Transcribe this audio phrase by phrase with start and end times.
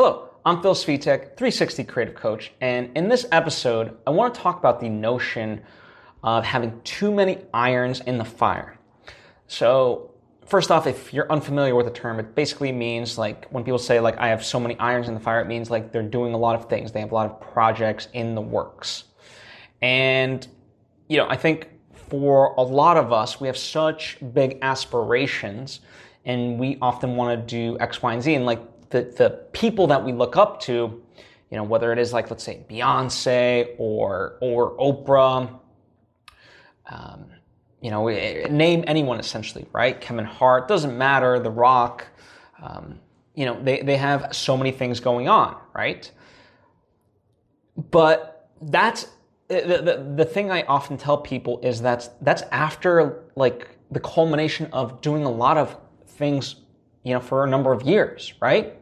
[0.00, 4.60] Hello, I'm Phil Svitek, 360 Creative Coach, and in this episode, I want to talk
[4.60, 5.60] about the notion
[6.22, 8.78] of having too many irons in the fire.
[9.48, 10.14] So,
[10.46, 13.98] first off, if you're unfamiliar with the term, it basically means like when people say
[13.98, 16.38] like I have so many irons in the fire, it means like they're doing a
[16.38, 16.92] lot of things.
[16.92, 19.02] They have a lot of projects in the works.
[19.82, 20.46] And
[21.08, 21.70] you know, I think
[22.08, 25.80] for a lot of us, we have such big aspirations
[26.24, 28.32] and we often want to do X, Y, and Z.
[28.36, 28.60] And like
[28.90, 31.02] the, the people that we look up to,
[31.50, 35.58] you know, whether it is like, let's say Beyonce or, or Oprah,
[36.90, 37.26] um,
[37.80, 40.00] you know, name anyone essentially, right?
[40.00, 42.06] Kevin Hart, doesn't matter, The Rock,
[42.60, 42.98] um,
[43.34, 46.10] you know, they, they have so many things going on, right?
[47.90, 49.06] But that's
[49.46, 54.68] the, the, the thing I often tell people is that that's after like the culmination
[54.72, 56.56] of doing a lot of things,
[57.02, 58.74] you know, for a number of years, right?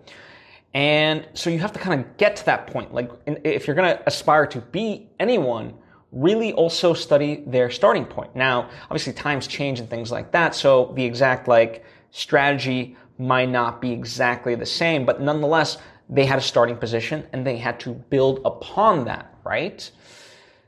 [0.74, 2.92] And so you have to kind of get to that point.
[2.92, 5.74] Like, if you're going to aspire to be anyone,
[6.12, 8.36] really also study their starting point.
[8.36, 10.54] Now, obviously, times change and things like that.
[10.54, 16.38] So the exact like strategy might not be exactly the same, but nonetheless, they had
[16.38, 19.90] a starting position and they had to build upon that, right?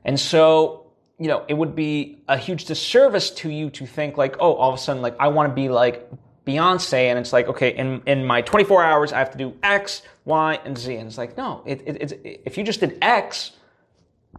[0.04, 0.86] And so,
[1.18, 4.72] you know, it would be a huge disservice to you to think like, oh, all
[4.72, 6.08] of a sudden, like, I want to be like
[6.48, 10.02] Beyonce, and it's like, okay, in, in my 24 hours, I have to do X,
[10.24, 10.96] Y, and Z.
[10.96, 13.52] And it's like, no, it, it, if you just did X,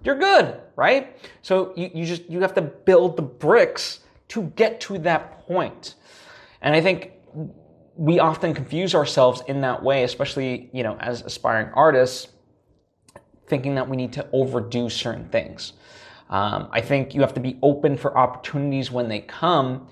[0.03, 1.15] you're good, right?
[1.43, 5.95] So you, you just, you have to build the bricks to get to that point.
[6.61, 7.11] And I think
[7.95, 12.29] we often confuse ourselves in that way, especially, you know, as aspiring artists,
[13.47, 15.73] thinking that we need to overdo certain things.
[16.29, 19.87] Um, I think you have to be open for opportunities when they come,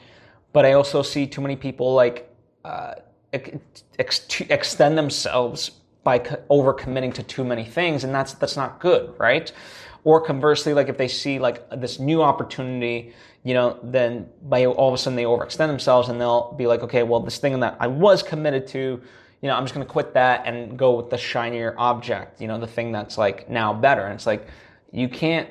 [0.58, 2.34] but I also see too many people like
[2.66, 2.96] uh,
[3.32, 5.70] ex- extend themselves
[6.04, 9.52] by co- over committing to too many things, and that's that's not good, right?
[10.04, 14.88] Or conversely, like if they see like this new opportunity, you know, then by all
[14.88, 17.78] of a sudden they overextend themselves and they'll be like, okay, well, this thing that
[17.80, 21.12] I was committed to, you know, I'm just going to quit that and go with
[21.12, 24.06] the shinier object, you know, the thing that's like now better.
[24.06, 24.48] And it's like
[24.92, 25.48] you can't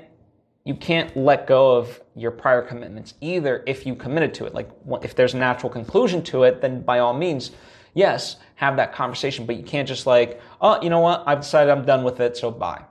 [0.67, 4.53] you can't let go of your prior commitments either if you committed to it.
[4.53, 4.69] Like
[5.03, 7.53] if there's a natural conclusion to it, then by all means,
[7.95, 11.23] yes, have that conversation, but you can't just like, oh, you know what?
[11.25, 12.83] I've decided I'm done with it, so bye.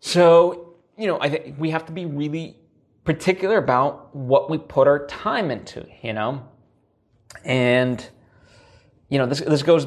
[0.00, 2.58] So, you know, I think we have to be really
[3.04, 6.46] particular about what we put our time into, you know?
[7.42, 8.06] And,
[9.08, 9.86] you know, this, this goes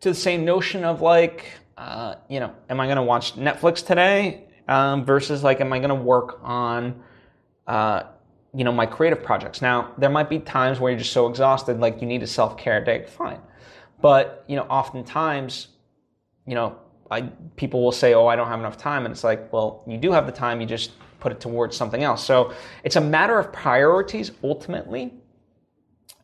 [0.00, 1.46] to the same notion of like,
[1.78, 4.47] uh, you know, am I going to watch Netflix today?
[4.68, 7.02] Um, versus like, am I going to work on,
[7.66, 8.04] uh,
[8.54, 9.60] you know, my creative projects?
[9.62, 12.56] Now, there might be times where you're just so exhausted, like you need a self
[12.56, 13.06] care day.
[13.06, 13.40] Fine,
[14.00, 15.68] but you know, oftentimes,
[16.46, 16.78] you know,
[17.10, 17.22] I,
[17.56, 20.12] people will say, "Oh, I don't have enough time," and it's like, well, you do
[20.12, 20.60] have the time.
[20.60, 22.24] You just put it towards something else.
[22.24, 25.14] So it's a matter of priorities ultimately.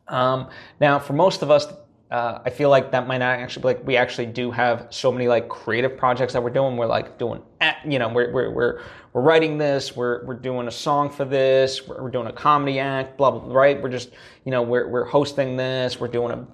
[0.07, 1.67] Um, now, for most of us,
[2.11, 5.11] uh, I feel like that might not actually be like we actually do have so
[5.11, 6.77] many like creative projects that we're doing.
[6.77, 7.41] We're like doing,
[7.83, 9.95] you know, we're we're we're, we're writing this.
[9.95, 11.87] We're we're doing a song for this.
[11.87, 13.17] We're, we're doing a comedy act.
[13.17, 13.53] Blah blah.
[13.53, 13.81] Right?
[13.81, 14.11] We're just
[14.43, 15.99] you know we're we're hosting this.
[15.99, 16.47] We're doing a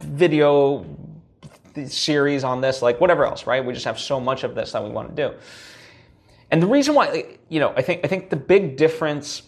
[0.00, 0.84] video
[1.86, 2.82] series on this.
[2.82, 3.46] Like whatever else.
[3.46, 3.64] Right?
[3.64, 5.36] We just have so much of this that we want to do.
[6.50, 9.42] And the reason why, you know, I think I think the big difference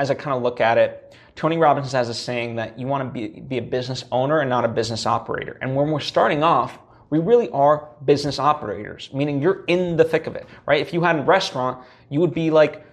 [0.00, 1.11] as I kind of look at it
[1.42, 4.48] Tony Robbins has a saying that you want to be, be a business owner and
[4.48, 5.58] not a business operator.
[5.60, 6.78] And when we're starting off,
[7.10, 10.80] we really are business operators, meaning you're in the thick of it, right?
[10.80, 12.86] If you had a restaurant, you would be like,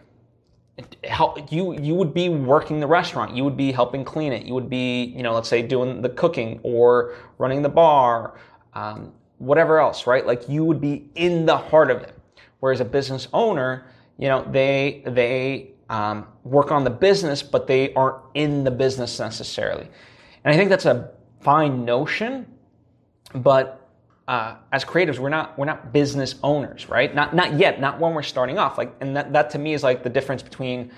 [1.04, 4.54] help you you would be working the restaurant you would be helping clean it you
[4.54, 8.40] would be you know let's say doing the cooking or running the bar
[8.76, 12.18] um, whatever else right like you would be in the heart of it
[12.62, 13.84] whereas a business owner
[14.18, 19.20] you know they they um, work on the business, but they aren't in the business
[19.20, 19.88] necessarily.
[20.44, 21.12] And I think that's a
[21.42, 22.46] fine notion,
[23.34, 23.88] but
[24.28, 27.14] uh, as creatives, we're not we're not business owners, right?
[27.14, 28.78] Not not yet, not when we're starting off.
[28.78, 30.92] Like, and that that to me is like the difference between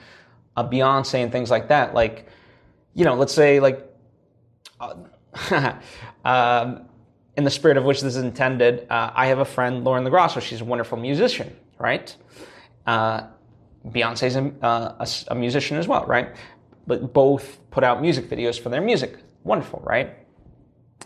[0.57, 1.94] a Beyonce and things like that.
[1.94, 2.27] Like,
[2.94, 3.88] you know, let's say like.
[4.80, 4.95] Uh,
[6.25, 6.86] um,
[7.38, 10.42] in the spirit of which this is intended, uh, I have a friend, Lauren LaGrasso.
[10.42, 12.13] She's a wonderful musician, right?
[13.88, 16.36] Beyonce's a, uh, a, a musician as well, right?
[16.88, 19.18] But both put out music videos for their music.
[19.44, 20.16] Wonderful, right?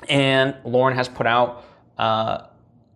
[0.09, 1.63] And Lauren has put out,
[1.97, 2.47] uh,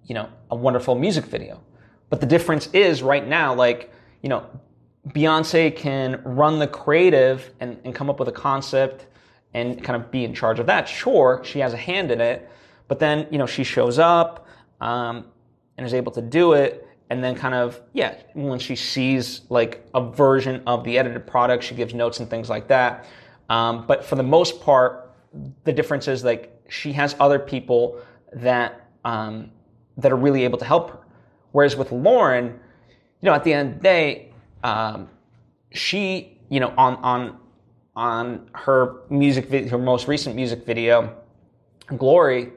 [0.05, 1.61] you know, a wonderful music video.
[2.09, 3.91] But the difference is right now, like,
[4.21, 4.45] you know,
[5.09, 9.07] Beyonce can run the creative and, and come up with a concept
[9.53, 10.87] and kind of be in charge of that.
[10.87, 12.49] Sure, she has a hand in it,
[12.89, 14.45] But then, you know, she shows up
[14.81, 15.25] um,
[15.77, 16.85] and is able to do it.
[17.09, 21.63] And then, kind of, yeah, when she sees like a version of the edited product,
[21.63, 23.05] she gives notes and things like that.
[23.49, 25.11] Um, but for the most part,
[25.63, 27.99] the difference is like she has other people
[28.33, 29.51] that um,
[29.97, 30.99] that are really able to help her.
[31.51, 34.31] Whereas with Lauren, you know, at the end of the day,
[34.63, 35.09] um,
[35.71, 37.37] she, you know, on on
[37.95, 41.15] on her music video, her most recent music video,
[41.97, 42.53] Glory,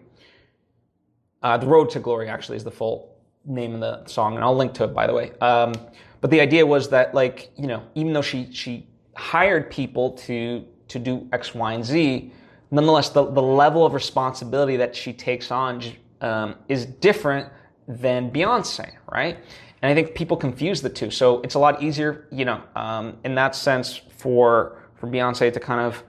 [1.42, 3.11] uh, the Road to Glory actually is the full
[3.44, 5.32] name of the song, and I'll link to it by the way.
[5.40, 5.74] Um,
[6.20, 8.86] but the idea was that, like, you know, even though she she
[9.16, 12.32] hired people to to do X, Y, and Z,
[12.70, 15.82] nonetheless, the, the level of responsibility that she takes on
[16.20, 17.48] um, is different
[17.88, 19.38] than Beyonce, right?
[19.82, 21.10] And I think people confuse the two.
[21.10, 25.60] So it's a lot easier, you know, um, in that sense for for Beyonce to
[25.60, 26.04] kind of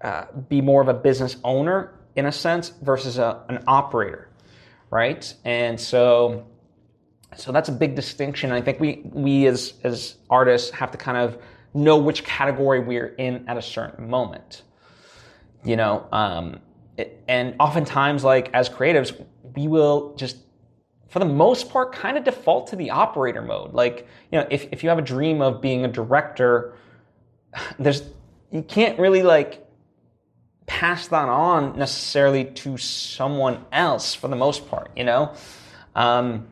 [0.00, 4.30] uh, be more of a business owner in a sense versus a, an operator,
[4.90, 5.32] right?
[5.44, 6.46] And so
[7.36, 8.52] so that's a big distinction.
[8.52, 11.38] I think we we as as artists have to kind of
[11.74, 14.62] know which category we're in at a certain moment.
[15.64, 16.60] You know, um,
[16.96, 19.24] it, and oftentimes, like as creatives,
[19.54, 20.36] we will just
[21.08, 23.72] for the most part, kind of default to the operator mode.
[23.72, 26.74] Like, you know, if, if you have a dream of being a director,
[27.78, 28.10] there's,
[28.50, 29.65] you can't really like
[30.66, 35.32] pass that on necessarily to someone else for the most part, you know?
[35.94, 36.46] Um,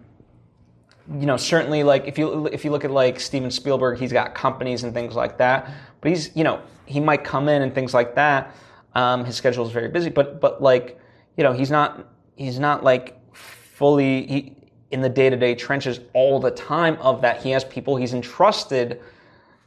[1.18, 4.34] you know, certainly like if you, if you look at like Steven Spielberg, he's got
[4.34, 5.70] companies and things like that,
[6.00, 8.54] but he's, you know, he might come in and things like that.
[8.94, 10.98] Um, his schedule is very busy, but, but like,
[11.36, 14.56] you know, he's not, he's not like fully he,
[14.92, 17.42] in the day-to-day trenches all the time of that.
[17.42, 19.00] He has people he's entrusted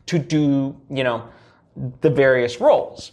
[0.06, 1.28] to do, you know,
[2.02, 3.12] the various roles.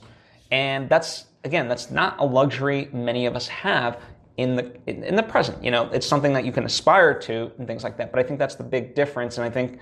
[0.55, 4.01] And that's again, that's not a luxury many of us have
[4.37, 5.65] in the in the present.
[5.65, 8.12] You know, it's something that you can aspire to and things like that.
[8.12, 9.37] But I think that's the big difference.
[9.37, 9.81] And I think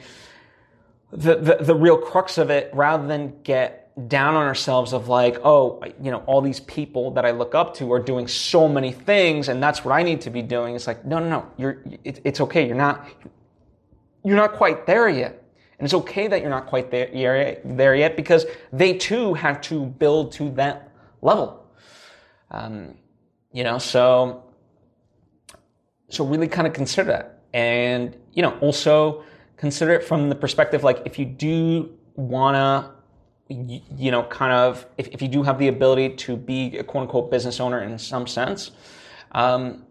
[1.13, 5.37] the, the, the real crux of it, rather than get down on ourselves of like,
[5.45, 8.93] oh, you know, all these people that I look up to are doing so many
[8.93, 10.75] things, and that's what I need to be doing.
[10.75, 12.67] It's like, no, no, no, you're, it, it's okay.
[12.67, 13.07] You're not,
[14.25, 15.42] you're not quite there yet,
[15.79, 19.87] and it's okay that you're not quite there, there yet because they too have to
[19.87, 20.91] build to that
[21.23, 21.67] level.
[22.51, 22.97] Um,
[23.53, 24.45] you know, so,
[26.09, 29.25] so really kind of consider that, and you know, also
[29.57, 32.93] consider it from the perspective like if you do wanna
[33.49, 37.03] you know, kind of, if, if you do have the ability to be a quote
[37.03, 38.71] unquote business owner in some sense,
[39.33, 39.85] um,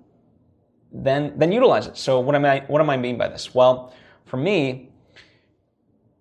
[0.91, 1.97] then then utilize it.
[1.97, 3.55] So what am I what am I mean by this?
[3.55, 3.93] Well,
[4.25, 4.90] for me,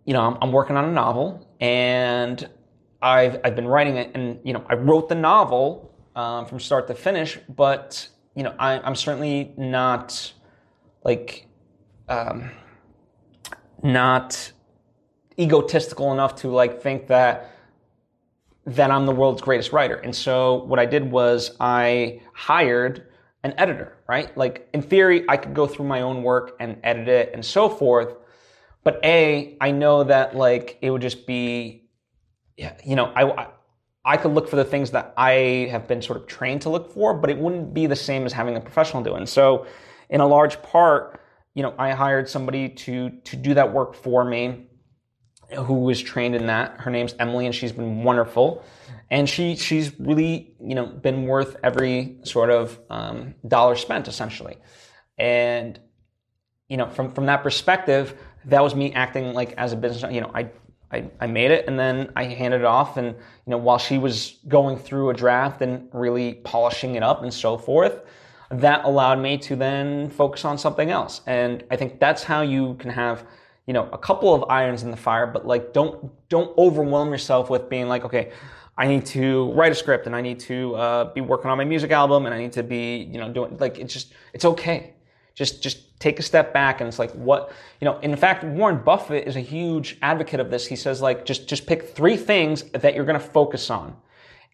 [0.05, 2.49] you know, I'm, I'm working on a novel and
[3.03, 6.87] I've I've been writing it, and you know, I wrote the novel um, from start
[6.89, 10.33] to finish, but you know, I, I'm certainly not
[11.05, 11.47] like
[12.09, 12.51] um,
[13.83, 14.53] not
[15.39, 17.57] egotistical enough to like think that
[18.67, 19.97] that I'm the world's greatest writer.
[19.97, 23.07] And so what I did was I hired
[23.43, 24.37] an editor, right?
[24.37, 27.71] Like in theory, I could go through my own work and edit it and so
[27.71, 28.15] forth.
[28.83, 31.89] But A, I know that like it would just be,
[32.57, 33.49] yeah, you know, I,
[34.05, 36.93] I could look for the things that I have been sort of trained to look
[36.93, 39.15] for, but it wouldn't be the same as having a professional do.
[39.15, 39.67] And so
[40.09, 41.21] in a large part,
[41.55, 44.67] you know, I hired somebody to, to do that work for me
[45.55, 46.81] who was trained in that.
[46.81, 48.65] Her name's Emily, and she's been wonderful.
[49.11, 54.57] And she she's really you know been worth every sort of um, dollar spent essentially.
[55.19, 55.79] And
[56.71, 60.11] you know from from that perspective, that was me acting like as a business.
[60.13, 60.49] You know, I
[60.91, 62.97] I, I made it and then I handed it off.
[62.97, 67.23] And you know while she was going through a draft and really polishing it up
[67.23, 68.01] and so forth.
[68.53, 71.21] That allowed me to then focus on something else.
[71.29, 73.25] And I think that's how you can have
[73.71, 77.49] you know a couple of irons in the fire but like don't don't overwhelm yourself
[77.49, 78.33] with being like okay
[78.77, 81.65] i need to write a script and i need to uh, be working on my
[81.65, 84.95] music album and i need to be you know doing like it's just it's okay
[85.41, 88.79] just just take a step back and it's like what you know in fact warren
[88.85, 92.63] buffett is a huge advocate of this he says like just just pick three things
[92.83, 93.97] that you're going to focus on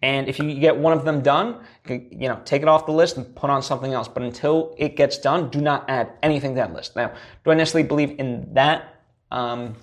[0.03, 3.17] and if you get one of them done, you know, take it off the list
[3.17, 4.09] and put on something else.
[4.09, 6.97] But until it gets done, do not add anything to that list.
[6.97, 7.15] Now,
[7.45, 9.01] do I necessarily believe in that
[9.31, 9.75] um,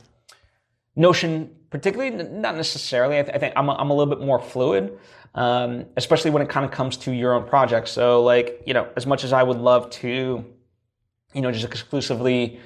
[0.95, 3.17] notion, particularly, not necessarily.
[3.17, 4.99] I, th- I think I'm a, I'm a little bit more fluid,
[5.33, 7.87] um, especially when it kind of comes to your own project.
[7.87, 10.45] So, like, you know, as much as I would love to,
[11.33, 12.59] you know, just exclusively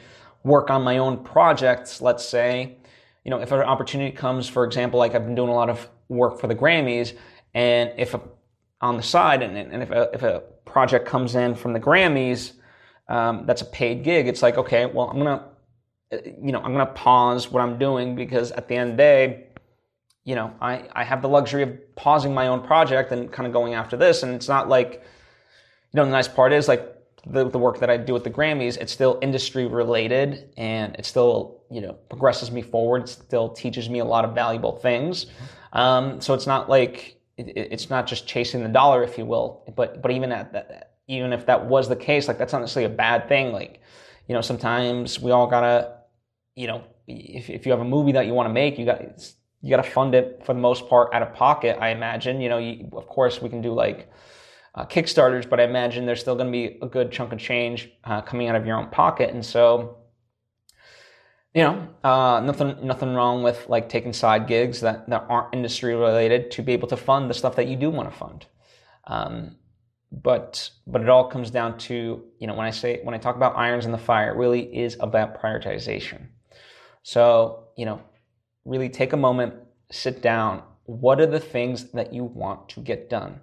[0.43, 2.77] work on my own projects, let's say,
[3.23, 5.89] you know, if an opportunity comes, for example, like I've been doing a lot of
[6.07, 7.17] work for the Grammys,
[7.53, 8.21] and if a,
[8.81, 12.53] on the side, and, and if, a, if a project comes in from the Grammys,
[13.09, 14.27] um, that's a paid gig.
[14.27, 15.45] It's like, okay, well, I'm gonna,
[16.11, 19.47] you know, I'm gonna pause what I'm doing because at the end of the day,
[20.23, 23.53] you know, I, I have the luxury of pausing my own project and kind of
[23.53, 24.23] going after this.
[24.23, 26.96] And it's not like, you know, the nice part is like
[27.29, 31.05] the, the work that I do with the Grammys, it's still industry related and it
[31.05, 33.03] still, you know, progresses me forward.
[33.03, 35.27] It still teaches me a lot of valuable things.
[35.73, 39.63] Um, so it's not like, it, it's not just chasing the dollar, if you will,
[39.75, 42.91] but, but even at that, even if that was the case, like that's not necessarily
[42.91, 43.51] a bad thing.
[43.51, 43.81] Like,
[44.27, 45.95] you know, sometimes we all gotta,
[46.55, 49.01] you know, if, if you have a movie that you want to make, you got
[49.61, 51.77] you got to fund it for the most part out of pocket.
[51.79, 52.41] I imagine.
[52.41, 54.11] You know, you, of course we can do like
[54.77, 57.89] uh, Kickstarters, but I imagine there's still going to be a good chunk of change
[58.03, 59.97] uh, coming out of your own pocket, and so.
[61.53, 65.95] You know, uh, nothing, nothing wrong with like taking side gigs that, that aren't industry
[65.95, 68.45] related to be able to fund the stuff that you do want to fund.
[69.05, 69.55] Um,
[70.11, 73.35] but but it all comes down to you know when I say when I talk
[73.35, 76.27] about irons in the fire, it really is about prioritization.
[77.03, 78.01] So you know
[78.65, 79.53] really take a moment,
[79.91, 80.61] sit down.
[80.85, 83.41] What are the things that you want to get done?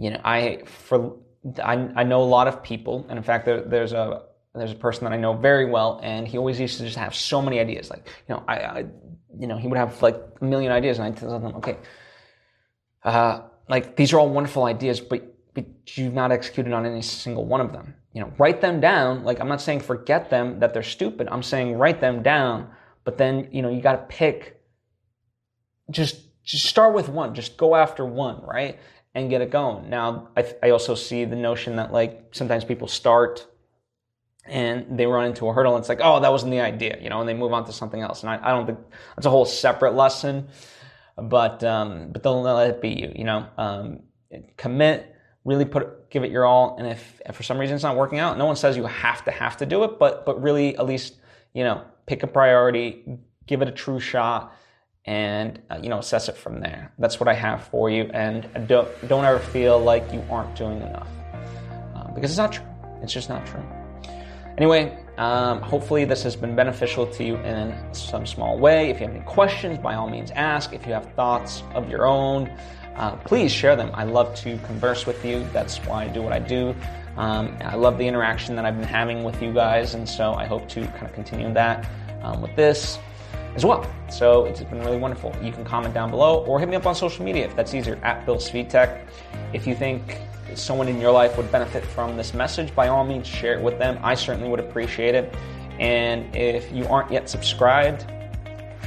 [0.00, 1.16] You know, I for
[1.62, 4.22] I, I know a lot of people, and in fact, there, there's a
[4.54, 7.14] there's a person that I know very well, and he always used to just have
[7.14, 7.90] so many ideas.
[7.90, 8.84] Like, you know, I, I
[9.38, 11.76] you know, he would have like a million ideas, and I tell them, okay,
[13.04, 15.22] uh, like these are all wonderful ideas, but
[15.54, 15.64] but
[15.96, 17.94] you've not executed on any single one of them.
[18.12, 19.22] You know, write them down.
[19.22, 21.28] Like, I'm not saying forget them that they're stupid.
[21.30, 22.70] I'm saying write them down
[23.04, 24.62] but then, you know, you got to pick,
[25.90, 28.78] just, just start with one, just go after one, right?
[29.14, 29.90] And get it going.
[29.90, 33.46] Now, I, I also see the notion that like sometimes people start
[34.46, 37.08] and they run into a hurdle and it's like, oh, that wasn't the idea, you
[37.08, 38.22] know, and they move on to something else.
[38.22, 38.78] And I, I don't think
[39.16, 40.48] that's a whole separate lesson,
[41.16, 44.00] but, um, but don't let it be you, you know, um,
[44.56, 45.14] commit,
[45.44, 46.76] really put, give it your all.
[46.78, 49.24] And if, if for some reason it's not working out, no one says you have
[49.24, 51.16] to, have to do it, but, but really at least,
[51.52, 54.54] you know, pick a priority, give it a true shot,
[55.06, 56.92] and uh, you know assess it from there.
[56.98, 60.80] That's what I have for you, and don't don't ever feel like you aren't doing
[60.82, 61.08] enough
[61.94, 62.66] uh, because it's not true.
[63.02, 63.64] It's just not true.
[64.58, 68.90] Anyway, um, hopefully this has been beneficial to you in some small way.
[68.90, 70.74] If you have any questions, by all means ask.
[70.74, 72.50] If you have thoughts of your own,
[72.96, 73.90] uh, please share them.
[73.94, 75.46] I love to converse with you.
[75.52, 76.74] That's why I do what I do.
[77.16, 80.44] Um, I love the interaction that I've been having with you guys, and so I
[80.44, 81.88] hope to kind of continue that
[82.22, 82.98] um, with this
[83.54, 83.86] as well.
[84.10, 85.34] So it's been really wonderful.
[85.42, 87.98] You can comment down below or hit me up on social media if that's easier
[88.02, 89.06] at Phil Svitek.
[89.52, 90.18] If you think
[90.54, 93.78] someone in your life would benefit from this message, by all means share it with
[93.78, 93.98] them.
[94.02, 95.34] I certainly would appreciate it.
[95.78, 98.04] And if you aren't yet subscribed,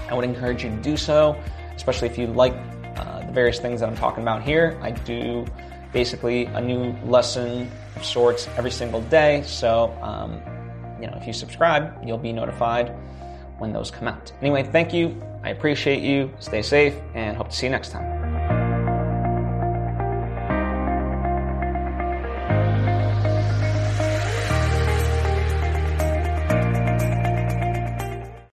[0.09, 1.41] I would encourage you to do so,
[1.75, 2.53] especially if you like
[2.97, 4.77] uh, the various things that I'm talking about here.
[4.81, 5.45] I do
[5.91, 9.43] basically a new lesson of sorts every single day.
[9.45, 10.41] So, um,
[11.01, 12.93] you know, if you subscribe, you'll be notified
[13.57, 14.31] when those come out.
[14.41, 15.21] Anyway, thank you.
[15.43, 16.31] I appreciate you.
[16.39, 18.12] Stay safe and hope to see you next time.